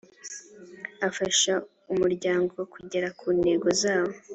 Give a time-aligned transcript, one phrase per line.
[1.07, 1.53] afasha
[1.93, 4.13] umuryango kugera ku ntego zawo